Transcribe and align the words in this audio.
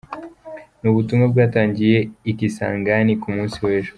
Ni 0.79 0.87
ubutumwa 0.91 1.25
bwatangiwe 1.31 1.97
i 2.31 2.33
Kisangani 2.37 3.13
ku 3.21 3.27
munsi 3.35 3.57
w’ejo. 3.65 3.89